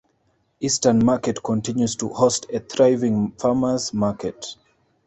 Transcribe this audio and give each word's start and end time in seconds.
Eastern 0.59 1.05
Market 1.05 1.43
continues 1.43 1.95
to 1.97 2.09
host 2.09 2.47
a 2.51 2.57
thriving 2.59 3.33
farmers' 3.39 3.93
market. 3.93 4.55